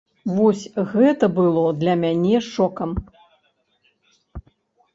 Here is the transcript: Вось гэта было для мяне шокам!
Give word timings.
Вось 0.35 0.61
гэта 0.93 1.25
было 1.39 1.65
для 1.85 1.93
мяне 2.05 2.37
шокам! 2.49 2.91